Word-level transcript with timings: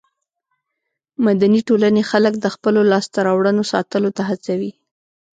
مدني 1.25 1.61
ټولنې 1.67 2.03
خلک 2.11 2.33
د 2.39 2.45
خپلو 2.55 2.81
لاسته 2.91 3.17
راوړنو 3.27 3.63
ساتلو 3.73 4.09
ته 4.17 4.23
هڅوي. 4.29 4.71